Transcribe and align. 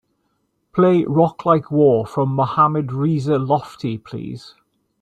Play 0.73 1.05
rock 1.07 1.45
like 1.45 1.69
war 1.69 2.07
from 2.07 2.29
Mohammad 2.29 2.91
Reza 2.91 3.33
Lotfi 3.33 4.03
please 4.03 4.55